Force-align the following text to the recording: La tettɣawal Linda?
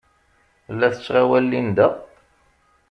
La 0.77 0.87
tettɣawal 0.93 1.45
Linda? 1.51 1.87